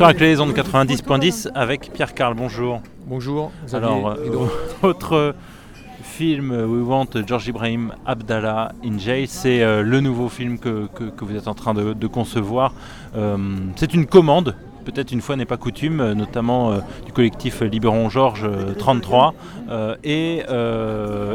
[0.00, 2.80] Sur la clé des ondes 90.10 avec Pierre Carl, bonjour.
[3.04, 3.52] Bonjour.
[3.70, 4.46] Alors, euh,
[4.80, 5.34] votre
[6.02, 10.88] film We Want George Ibrahim Abdallah in Jail, c'est euh, le nouveau film que,
[11.20, 12.72] vous êtes en train de, concevoir.
[13.14, 13.36] Euh,
[13.76, 18.08] c'est une commande peut-être une fois n'est pas coutume, euh, notamment euh, du collectif Libéron
[18.08, 18.48] Georges
[18.78, 19.34] 33,
[19.70, 20.42] euh, et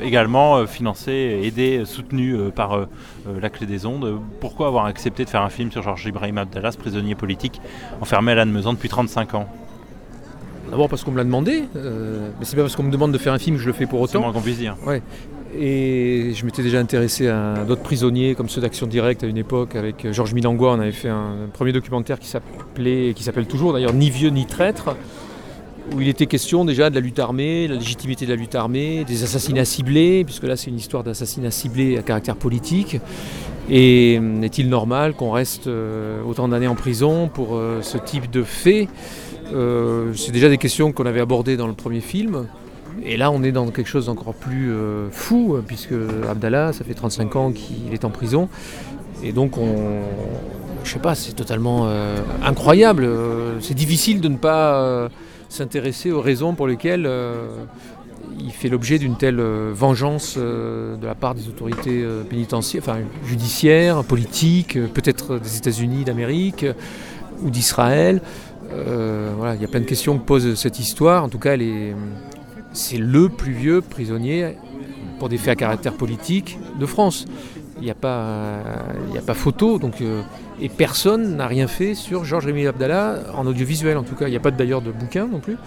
[0.02, 2.88] également financé, aidé, soutenu par
[3.26, 4.20] la Clé des Ondes.
[4.40, 7.62] Pourquoi avoir accepté de faire un film sur Georges Ibrahim Abdallah, prisonnier politique
[8.02, 9.48] enfermé à l'Anne-Mezan depuis 35 ans?
[10.70, 13.34] D'abord parce qu'on me l'a demandé, mais c'est pas parce qu'on me demande de faire
[13.34, 14.14] un film que je le fais pour autant.
[14.14, 14.76] C'est moins qu'on puisse dire.
[14.86, 15.02] Ouais.
[15.58, 19.76] Et je m'étais déjà intéressé à d'autres prisonniers, comme ceux d'Action Directe à une époque,
[19.76, 20.72] avec Georges Milangua.
[20.72, 24.46] On avait fait un premier documentaire qui s'appelait, qui s'appelle toujours d'ailleurs Ni vieux ni
[24.46, 24.96] traître,
[25.94, 29.06] où il était question déjà de la lutte armée, la légitimité de la lutte armée,
[29.06, 33.00] des assassinats ciblés, puisque là c'est une histoire d'assassinats ciblés à caractère politique.
[33.70, 38.30] Et hum, est-il normal qu'on reste euh, autant d'années en prison pour euh, ce type
[38.30, 38.88] de fait?
[39.54, 42.46] Euh, C'est déjà des questions qu'on avait abordées dans le premier film.
[43.04, 45.94] Et là, on est dans quelque chose d'encore plus euh, fou, puisque
[46.30, 48.50] Abdallah, ça fait 35 ans qu'il est en prison.
[49.24, 50.02] Et donc, on,
[50.84, 53.08] je sais pas, c'est totalement euh, incroyable.
[53.60, 55.10] C'est difficile de ne pas euh,
[55.50, 57.10] s'intéresser aux raisons pour lesquelles
[58.40, 64.78] il fait l'objet d'une telle vengeance de la part des autorités pénitentiaires, enfin judiciaires, politiques,
[64.94, 66.66] peut-être des États-Unis d'Amérique
[67.42, 68.22] ou d'Israël.
[69.38, 71.24] voilà, il y a plein de questions que pose cette histoire.
[71.24, 71.96] En tout cas, elle est,
[72.76, 74.56] c'est le plus vieux prisonnier
[75.18, 77.26] pour des faits à caractère politique de France.
[77.78, 78.60] Il n'y a, pas,
[79.18, 80.22] a pas photo, donc, euh,
[80.62, 84.28] et personne n'a rien fait sur Georges Rémy Abdallah en audiovisuel en tout cas.
[84.28, 85.58] Il n'y a pas d'ailleurs de bouquin non plus.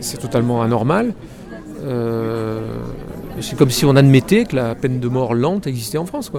[0.00, 1.14] C'est totalement anormal.
[1.82, 2.60] Euh,
[3.40, 6.30] c'est comme si on admettait que la peine de mort lente existait en France.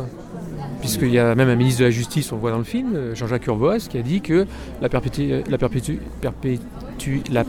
[0.81, 3.15] Puisqu'il y a même un ministre de la Justice, on le voit dans le film,
[3.15, 4.45] Jean-Jacques Urvoas, qui a dit que
[4.81, 7.43] la, perpétu, la, perpétu, perpétu, la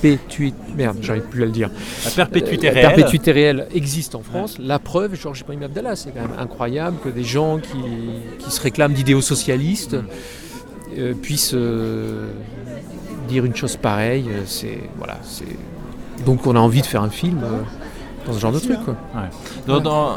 [0.00, 1.70] perpétuité, merde, j'arrive plus à le dire.
[2.04, 2.84] La perpétuité euh, réelle.
[2.84, 4.56] La perpétuité réelle existe en France.
[4.58, 8.94] La preuve, Georges Ibrahim Abdallah, c'est quand même incroyable que des gens qui, se réclament
[8.94, 9.96] d'idéaux socialistes
[10.98, 12.30] euh, puissent euh,
[13.28, 14.28] dire une chose pareille.
[14.46, 15.44] C'est voilà, c'est
[16.24, 17.40] donc on a envie de faire un film
[18.26, 18.78] dans ce genre de truc.
[18.84, 18.96] Quoi.
[19.80, 20.16] Dans,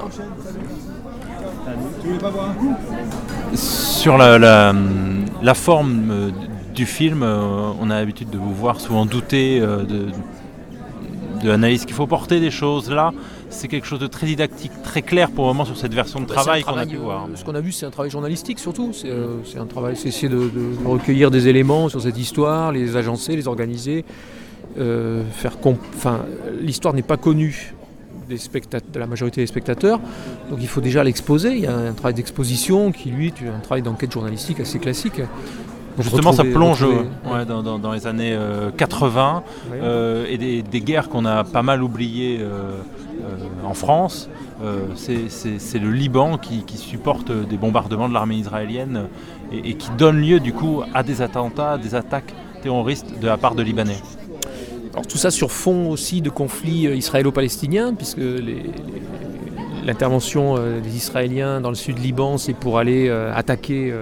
[3.55, 4.73] Sur la,
[5.41, 6.31] la, forme
[6.73, 10.07] du film, on a l'habitude de vous voir souvent douter de,
[11.43, 12.89] de l'analyse qu'il faut porter des choses.
[12.89, 13.13] Là,
[13.49, 16.25] c'est quelque chose de très didactique, très clair pour le moment sur cette version de
[16.25, 17.27] bah, travail qu'on a pu voir.
[17.35, 18.91] Ce qu'on a vu, c'est un travail journalistique surtout.
[18.93, 20.49] C'est euh, un travail, c'est essayer de,
[20.85, 24.05] recueillir des éléments sur cette histoire, les agencer, les organiser,
[24.79, 25.57] euh, faire.
[25.95, 26.21] Enfin,
[26.59, 27.73] l'histoire n'est pas connue
[28.29, 29.99] des de la majorité des spectateurs,
[30.49, 31.51] donc il faut déjà l'exposer.
[31.51, 35.21] Il y a un travail d'exposition qui, lui, est un travail d'enquête journalistique assez classique.
[35.99, 36.85] Justement, ça plonge
[37.47, 38.37] dans, les années
[38.77, 42.77] 80 euh, euh, et des, guerres qu'on a pas mal oubliées euh,
[43.63, 44.29] en France.
[44.95, 49.07] c'est le Liban qui, supporte des bombardements de l'armée israélienne
[49.51, 53.55] et, qui donne lieu du coup à des attentats, des attaques terroristes de la part
[53.55, 54.01] de Libanais.
[54.93, 58.21] Alors tout ça sur fond aussi de conflits israélo-palestiniens, puisque
[59.85, 63.93] l'intervention des Israéliens dans le sud Liban, c'est pour aller attaquer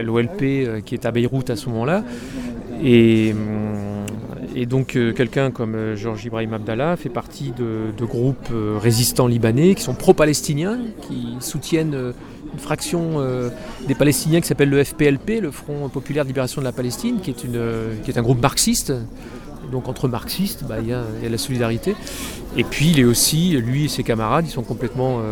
[0.00, 2.04] l'OLP euh, qui est à Beyrouth à ce moment-là.
[2.82, 9.74] Et, euh, donc euh, quelqu'un comme Georges Ibrahim Abdallah fait partie de, groupes résistants libanais
[9.74, 12.12] qui sont pro-palestiniens, qui soutiennent
[12.52, 13.20] une fraction
[13.86, 17.30] des Palestiniens qui s'appelle le FPLP, le Front Populaire de Libération de la Palestine, qui
[17.30, 17.60] est, une,
[18.04, 18.92] qui est un groupe marxiste.
[19.70, 21.94] Donc entre marxistes, bah, il y, a la solidarité.
[22.56, 25.22] Et puis il est aussi, lui et ses camarades, ils sont complètement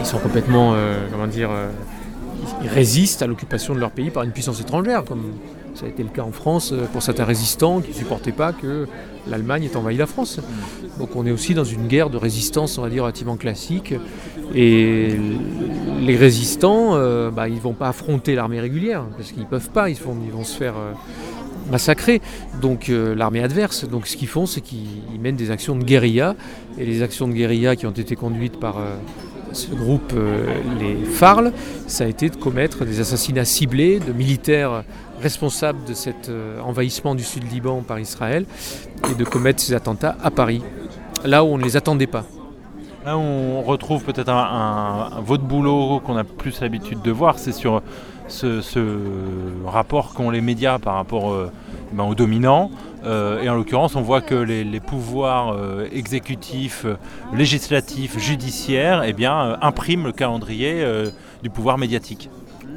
[0.00, 1.68] ils sont complètement, euh, comment dire, euh,
[2.62, 5.22] ils résistent à l'occupation de leur pays par une puissance étrangère, comme
[5.74, 8.52] ça a été le cas en France euh, pour certains résistants qui ne supportaient pas
[8.52, 8.86] que
[9.28, 10.40] l'Allemagne ait envahi la France.
[10.98, 13.94] Donc on est aussi dans une guerre de résistance, on va dire, relativement classique.
[14.54, 15.14] Et
[16.00, 16.94] les résistants,
[17.30, 20.16] bah, ils ne vont pas affronter l'armée régulière, parce qu'ils ne peuvent pas, ils vont,
[20.24, 20.74] ils vont se faire
[21.70, 22.20] massacrer.
[22.60, 23.88] Donc l'armée adverse.
[23.88, 26.34] Donc ce qu'ils font, c'est qu'ils mènent des actions de guérilla.
[26.78, 28.78] Et les actions de guérilla qui ont été conduites par
[29.52, 30.46] ce groupe, euh,
[30.78, 31.52] les FARL,
[31.86, 34.84] ça a été de commettre des assassinats ciblés de militaires
[35.20, 38.46] responsables de cet euh, envahissement du sud Liban par Israël
[39.10, 40.62] et de commettre ces attentats à Paris,
[41.24, 42.24] là où on ne les attendait pas.
[43.04, 47.52] Là où on retrouve peut-être un, votre boulot qu'on a plus l'habitude de voir, c'est
[47.52, 47.82] sur
[48.28, 48.98] ce,
[49.66, 51.50] rapport qu'ont les médias par rapport euh,
[51.92, 52.70] ben, aux dominants.
[53.04, 56.86] Euh, et en l'occurrence, on voit que les, pouvoirs euh, exécutifs,
[57.34, 60.84] législatifs, judiciaires, eh bien, impriment le calendrier
[61.42, 62.30] du pouvoir médiatique.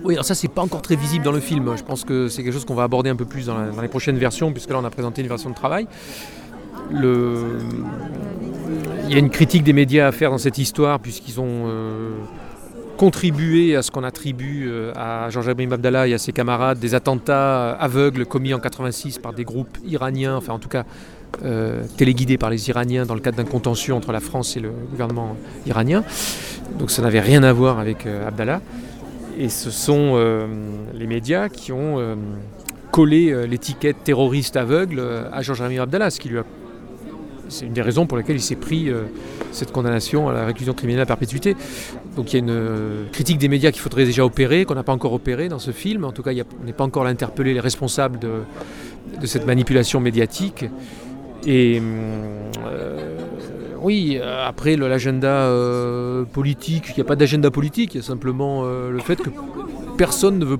[0.03, 1.77] Oui, alors ça c'est pas encore très visible dans le film.
[1.77, 4.17] Je pense que c'est quelque chose qu'on va aborder un peu plus dans, les prochaines
[4.17, 5.87] versions, puisque là on a présenté une version de travail.
[6.91, 6.99] Il
[9.09, 12.11] y a une critique des médias à faire dans cette histoire, puisqu'ils ont euh,
[12.97, 17.71] contribué à ce qu'on attribue euh, à Abrim Abdallah et à ses camarades des attentats
[17.71, 20.85] aveugles commis en 86 par des groupes iraniens, enfin en tout cas
[21.43, 24.69] euh, téléguidés par les Iraniens dans le cadre d'un contentieux entre la France et le
[24.91, 25.35] gouvernement
[25.65, 26.03] iranien.
[26.77, 28.61] Donc ça n'avait rien à voir avec Abdallah.
[29.37, 30.45] Et ce sont euh,
[30.93, 32.15] les médias qui ont euh,
[32.91, 35.01] collé euh, l'étiquette terroriste aveugle
[35.31, 36.43] à Amir Abdallah, ce qui lui a
[37.49, 38.89] c'est une des raisons pour lesquelles il s'est pris
[39.51, 41.55] cette condamnation à la réclusion criminelle à perpétuité.
[42.15, 44.93] Donc il y a une critique des médias qu'il faudrait déjà opérer, qu'on n'a pas
[44.93, 46.05] encore opéré dans ce film.
[46.05, 50.65] En tout cas, on n'est pas encore interpellé les responsables de, cette manipulation médiatique.
[51.45, 51.81] Et
[53.83, 58.03] oui, euh, après l'agenda euh, politique, il n'y a pas d'agenda politique, il y a
[58.03, 59.29] simplement euh, le fait que
[59.97, 60.59] personne ne veut,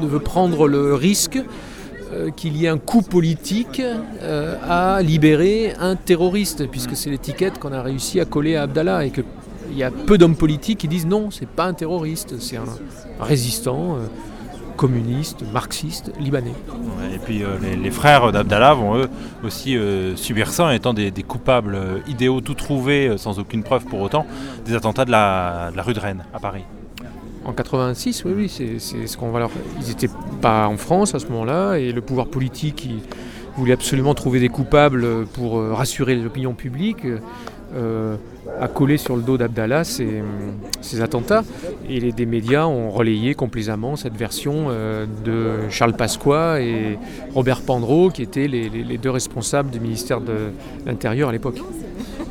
[0.00, 1.40] ne veut prendre le risque
[2.36, 3.82] qu'il y ait un coup politique
[4.68, 9.10] à libérer un terroriste, puisque c'est l'étiquette qu'on a réussi à coller à Abdallah et
[9.10, 9.24] qu'il
[9.74, 12.64] y a peu d'hommes politiques qui disent non, c'est pas un terroriste, c'est un
[13.20, 13.98] résistant
[14.80, 16.54] communistes, marxistes, libanais.
[17.14, 19.10] et puis euh, les, frères d'Abdallah vont eux
[19.44, 23.84] aussi euh, subir ça en étant des, coupables euh, idéaux tout trouvés, sans aucune preuve
[23.84, 24.24] pour autant,
[24.64, 26.64] des attentats de la, rue de Rennes à Paris.
[27.44, 29.50] En 86, oui, oui, c'est ce qu'on va leur.
[29.80, 30.10] Ils n'étaient
[30.40, 32.88] pas en France à ce moment-là, et le pouvoir politique
[33.56, 37.04] voulait absolument trouver des coupables pour rassurer l'opinion publique
[37.74, 38.16] euh,
[38.60, 40.22] a collé sur le dos d'Abdallah ces,
[41.00, 41.44] attentats.
[41.88, 46.98] Et les, des médias ont relayé complaisamment cette version euh, de Charles Pasqua et
[47.32, 50.50] Robert Pandreau, qui étaient les, deux responsables du ministère de
[50.84, 51.60] l'Intérieur à l'époque.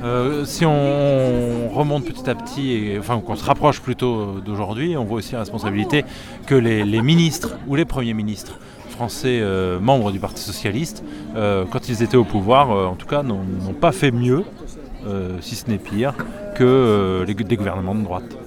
[0.03, 5.03] Euh, si on remonte petit à petit, et, enfin qu'on se rapproche plutôt d'aujourd'hui, on
[5.03, 6.05] voit aussi la responsabilité
[6.45, 8.59] que les, ministres ou les premiers ministres
[8.89, 9.41] français
[9.81, 11.03] membres du Parti socialiste,
[11.33, 14.43] quand ils étaient au pouvoir, en tout cas, n'ont pas fait mieux
[15.07, 16.13] euh, si ce n'est pire,
[16.55, 18.37] que euh, des gouvernements de droite.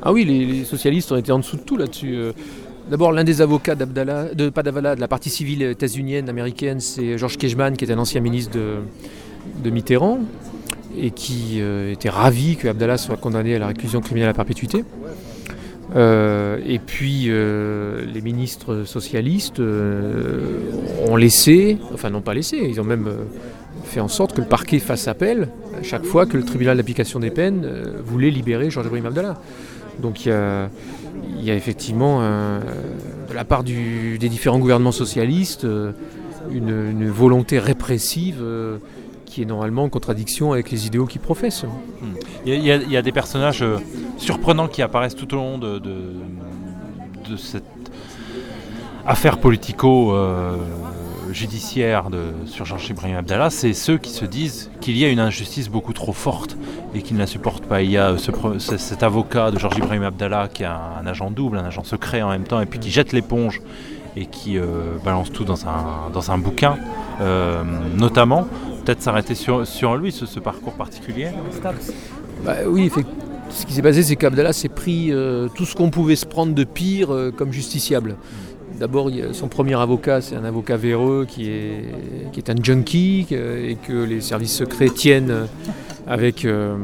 [0.00, 2.14] Ah oui, les, socialistes ont été en dessous de tout là-dessus.
[2.14, 2.32] Euh.
[2.88, 7.76] D'abord, l'un des avocats de Padavala, de la partie civile états-unienne, américaine, c'est Georges Kejman,
[7.76, 10.20] qui est un ancien ministre de, Mitterrand,
[10.98, 11.60] et qui
[11.90, 14.84] était ravi que Abdallah soit condamné à la réclusion criminelle à perpétuité.
[15.96, 23.08] et puis les ministres socialistes ont laissé, enfin n'ont pas laissé, ils ont même
[23.84, 25.48] fait en sorte que le parquet fasse appel
[25.78, 29.40] à chaque fois que le tribunal d'application des peines euh, voulait libérer Georges Ibrahim Abdallah.
[30.00, 30.30] Donc il
[31.42, 35.92] y a, effectivement, de la part des différents gouvernements socialistes, euh,
[36.50, 38.78] une, volonté répressive euh,
[39.32, 41.64] qui est normalement en contradiction avec les idéaux qu'ils professent.
[41.64, 42.14] Hmm.
[42.44, 43.64] Il, y a, des personnages
[44.18, 45.80] surprenants qui apparaissent tout au long de,
[47.38, 47.64] cette
[49.06, 50.12] affaire politico
[51.32, 55.18] judiciaire de, sur Georges Ibrahim Abdallah, c'est ceux qui se disent qu'il y a une
[55.18, 56.56] injustice beaucoup trop forte
[56.94, 57.82] et qu'ils ne la supportent pas.
[57.82, 58.16] Il y a
[58.58, 62.30] cet avocat de Georges Ibrahim Abdallah qui est un, agent double, un agent secret en
[62.30, 63.60] même temps, et puis qui jette l'éponge
[64.14, 66.76] et qui euh, balance tout dans un, dans un bouquin,
[67.20, 67.62] euh,
[67.96, 68.46] notamment.
[68.84, 71.28] Peut-être s'arrêter sur, lui, ce, parcours particulier
[72.44, 72.90] bah, Oui,
[73.50, 76.54] ce qui s'est passé, c'est qu'Abdallah s'est pris euh, tout ce qu'on pouvait se prendre
[76.54, 78.16] de pire comme justiciable.
[78.78, 84.20] D'abord, son premier avocat, c'est un avocat véreux qui est, un junkie et que les
[84.20, 85.46] services secrets tiennent
[86.06, 86.76] avec euh,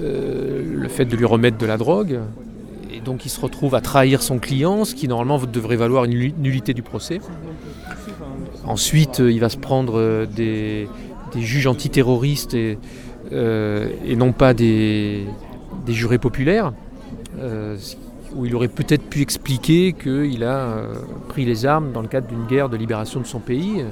[0.00, 2.20] euh, le fait de lui remettre de la drogue.
[2.92, 6.32] Et donc, il se retrouve à trahir son client, ce qui normalement devrait valoir une
[6.38, 7.20] nullité du procès.
[8.64, 10.88] Ensuite, il va se prendre des,
[11.36, 12.78] juges antiterroristes et,
[13.32, 15.24] euh, et non pas des,
[15.86, 16.72] des jurés populaires
[18.34, 20.94] où il aurait peut-être pu expliquer qu'il a euh,
[21.28, 23.80] pris les armes dans le cadre d'une guerre de libération de son pays.
[23.80, 23.88] Euh,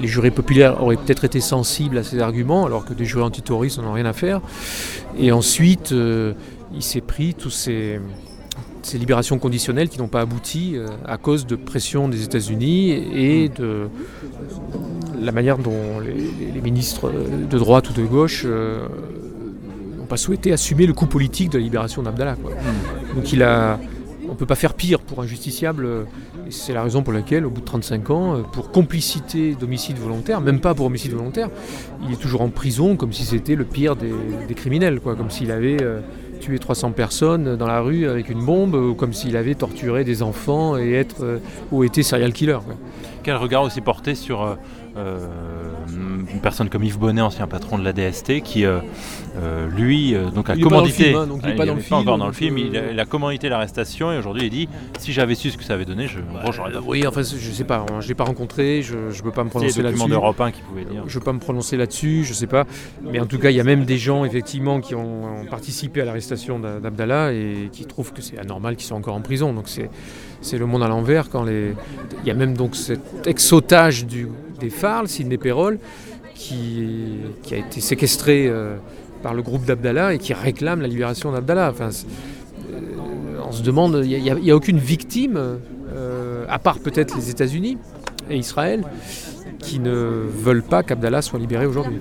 [0.00, 3.78] les jurés populaires auraient peut-être été sensibles à ces arguments, alors que des jurés antiterroristes
[3.78, 4.40] n'en ont rien à faire.
[5.18, 6.32] Et ensuite, euh,
[6.74, 8.00] il s'est pris tous ces,
[8.94, 10.76] libérations conditionnelles qui n'ont pas abouti
[11.06, 13.88] à cause de pression des États-Unis et de
[15.24, 17.12] la manière dont les, ministres
[17.50, 18.46] de droite ou de gauche
[20.12, 22.34] pas souhaité assumer le coup politique de la libération d'Abdallah.
[22.34, 23.14] Hmm.
[23.14, 23.80] Donc il a,
[24.28, 25.88] on ne peut pas faire pire pour un justiciable.
[26.50, 30.42] C'est la raison pour laquelle, au bout de 35 ans, euh, pour complicité d'homicide volontaire,
[30.42, 31.48] même pas pour homicide volontaire,
[32.06, 35.50] il est toujours en prison comme si c'était le pire des, criminels, quoi, comme s'il
[35.50, 36.00] avait euh,
[36.40, 40.22] tué 300 personnes dans la rue avec une bombe, ou comme s'il avait torturé des
[40.22, 41.38] enfants et être euh,
[41.70, 42.58] ou été serial killer.
[43.22, 44.58] Quel regard aussi porté sur
[44.94, 45.51] 呃
[46.42, 48.64] personne comme Yves Bonnet, ancien patron de la DST, qui
[49.76, 51.04] lui donc a le commandité.
[51.04, 52.56] film, hein, donc il est Ah, pas dans le film, encore dans le donc, film.
[52.56, 54.68] euh, Il, a, il a commandité l'arrestation et aujourd'hui il dit
[54.98, 57.84] si j'avais su ce que ça avait donné, je Euh, oui, enfin, je sais pas,
[58.00, 60.08] je l'ai pas rencontré, je ne peux pas me Il y a des prononcer là-dessus.
[60.10, 61.02] d'Europe 1 qui pouvaient dire.
[61.06, 62.64] Je ne peux pas me prononcer là-dessus, je sais pas.
[63.02, 66.00] Mais en tout cas, il y a même des gens, effectivement, qui ont, ont participé
[66.00, 69.52] à l'arrestation d'A- d'Abdallah et qui trouvent que c'est anormal qu'ils soient encore en prison.
[69.52, 69.90] Donc c'est,
[70.40, 71.28] c'est le monde à l'envers.
[71.30, 71.74] Quand les...
[72.22, 74.28] Il y a même donc cet ex-otage du-
[74.60, 75.78] des FARL, Sidney Perrol,
[76.42, 78.76] qui, a été séquestré euh,
[79.22, 81.70] par le groupe d'Abdallah et qui réclame la libération d'Abdallah.
[81.70, 81.90] Enfin,
[82.70, 85.58] euh, on se demande, il n'y a, a aucune victime,
[85.94, 87.78] euh, à part peut-être les États-Unis
[88.30, 88.84] et Israël,
[89.58, 92.00] qui ne veulent pas qu'Abdallah soit libéré aujourd'hui.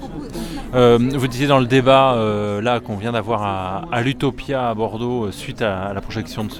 [0.74, 3.44] Euh, vous disiez dans le débat euh, là qu'on vient d'avoir
[3.92, 6.52] à, l'Utopia à Bordeaux euh, suite à, la projection de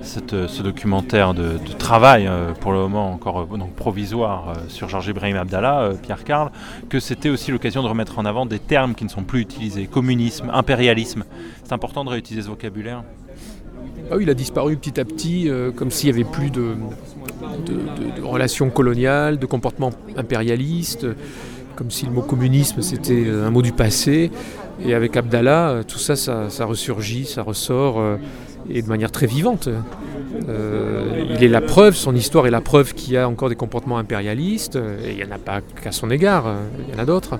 [0.00, 6.24] ce, documentaire de, travail pour le moment encore donc provisoire sur Georges Ibrahim Abdallah, Pierre
[6.24, 6.50] Carl,
[6.88, 9.86] que c'était aussi l'occasion de remettre en avant des termes qui ne sont plus utilisés,
[9.86, 11.24] communisme, impérialisme.
[11.64, 13.02] C'est important de réutiliser ce vocabulaire?
[14.10, 16.74] Ah il a disparu petit à petit, comme s'il n'y avait plus de
[18.22, 21.06] relations coloniales, de comportements impérialistes,
[21.78, 24.32] comme si le mot communisme c'était euh, un mot du passé.
[24.84, 28.16] Et avec Abdallah, euh, tout ça, ça, ça ressurgit, ça ressort, euh,
[28.68, 29.68] et de manière très vivante.
[30.48, 33.98] Il est la preuve, son histoire est la preuve qu'il y a encore des comportements
[33.98, 36.52] impérialistes, et il n'y en a pas qu'à son égard,
[36.86, 37.38] il y en a d'autres.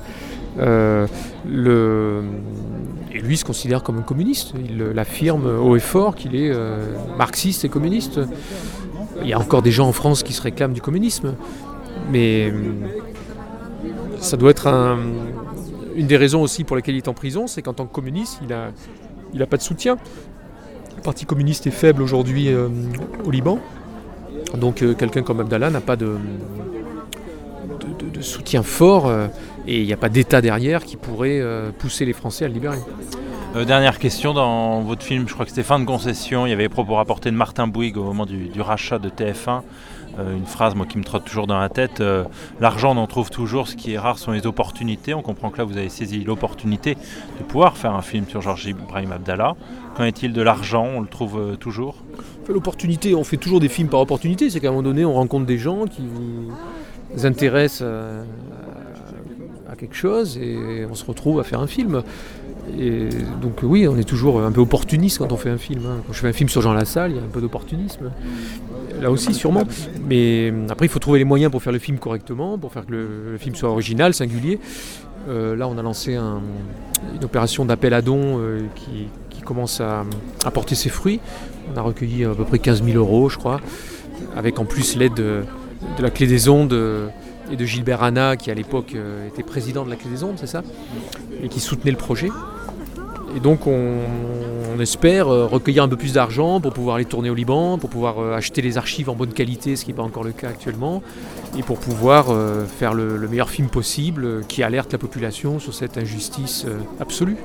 [3.15, 4.53] Et lui se considère comme un communiste.
[4.69, 6.53] Il l'affirme haut et fort qu'il est
[7.19, 8.21] marxiste et communiste.
[9.23, 11.35] Il y a encore des gens en France qui se réclament du communisme.
[12.11, 12.53] Mais
[14.19, 14.99] ça doit être un-
[15.99, 18.39] une des raisons aussi pour lesquelles il est en prison, c'est qu'en tant que communiste,
[18.43, 18.71] il n'a
[19.41, 19.99] a pas de soutien.
[20.97, 22.69] Le Parti communiste est faible aujourd'hui euh,
[23.25, 23.59] au Liban.
[24.57, 26.17] Donc euh, quelqu'un comme Abdallah n'a pas de,
[28.21, 29.27] soutien fort euh,
[29.67, 31.43] et il n'y a pas d'État derrière qui pourrait
[31.79, 32.79] pousser les Français à le libérer.
[33.67, 36.65] Dernière question, dans votre film, je crois que c'était fin de concession, il y avait
[36.65, 39.63] les propos rapportés de Martin Bouygues au moment du rachat de TF1.
[40.19, 42.25] Euh, une phrase moi, qui me trotte toujours dans la tête, euh,
[42.61, 45.15] l'argent on en trouve toujours, ce qui est rare sont les opportunités.
[45.15, 46.97] On comprend que là vous avez saisi l'opportunité
[47.39, 49.55] de pouvoir faire un film sur Georges Ibrahim Abdallah.
[49.97, 50.87] Qu'en est-il de l'argent?
[50.97, 51.97] On le trouve euh, toujours?
[52.49, 55.47] L'opportunité, on fait toujours des films par opportunité, c'est qu'à un moment donné on rencontre
[55.47, 57.87] des gens qui vous intéressent
[59.71, 62.03] à quelque chose et on se retrouve à faire un film.
[62.79, 63.09] Et
[63.41, 65.83] donc oui, on est toujours un peu opportuniste quand on fait un film.
[65.87, 66.03] hein.
[66.07, 68.11] Quand je fais un film sur Jean Lassalle, il y a un peu d'opportunisme.
[69.01, 69.63] Là aussi sûrement.
[70.09, 72.93] Mais après il faut trouver les moyens pour faire le film correctement, pour faire que
[72.93, 74.59] le, film soit original, singulier.
[75.29, 76.41] Euh, là on a lancé un-
[77.15, 79.09] une opération d'appel à dons euh, qui,
[79.45, 80.05] commence à,
[80.53, 81.21] porter ses fruits.
[81.73, 83.63] On a recueilli à peu près 15 000 euros, je crois,
[84.37, 85.41] avec en plus l'aide de,
[85.97, 87.07] de la Clé des Ondes euh,
[87.51, 88.95] et de Gilbert Hanna, qui à l'époque
[89.27, 90.63] était président de la Clé des Ondes, c'est ça
[91.43, 92.29] Et qui soutenait le projet.
[93.37, 97.35] Et donc on, espère euh, recueillir un peu plus d'argent pour pouvoir aller tourner au
[97.35, 100.23] Liban, pour pouvoir euh, acheter les archives en bonne qualité, ce qui n'est pas encore
[100.23, 101.03] le cas actuellement,
[101.59, 105.75] et pour pouvoir euh, faire le, le meilleur film possible qui alerte la population sur
[105.75, 106.65] cette injustice
[107.01, 107.37] absolue.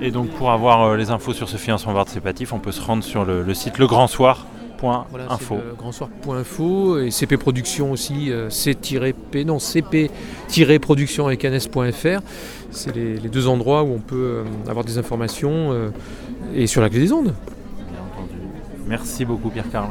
[0.00, 3.24] Et donc pour avoir les infos sur ce financement participatif, on peut se rendre sur
[3.24, 4.55] le, le site legrandssoir.info.
[4.80, 5.06] Voilà,
[5.50, 12.20] le grandsoir.info et CP Production aussi, euh, C-P, non, CP-production avec ns.fr.
[12.70, 15.90] C'est les, les deux endroits où on peut euh, avoir des informations euh,
[16.54, 17.34] et sur la clé des ondes.
[17.90, 18.38] Bien entendu.
[18.86, 19.90] Merci beaucoup Pierre Carl.